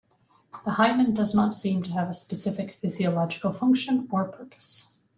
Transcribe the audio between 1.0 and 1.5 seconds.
does